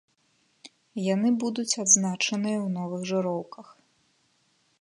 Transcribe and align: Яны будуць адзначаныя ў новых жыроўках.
Яны 1.15 1.29
будуць 1.43 1.77
адзначаныя 1.83 2.57
ў 2.65 2.67
новых 2.79 3.01
жыроўках. 3.11 3.67